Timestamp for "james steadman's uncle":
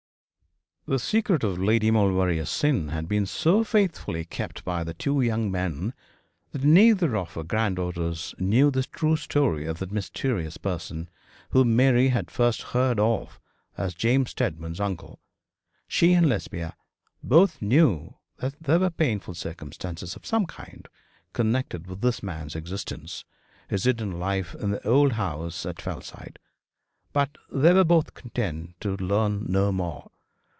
13.93-15.21